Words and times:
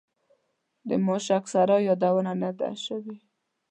د 0.87 0.89
ماشک 1.05 1.43
سرای 1.53 1.81
یادونه 1.89 2.31
نه 2.41 2.51
ده 2.59 2.69
شوې. 2.85 3.17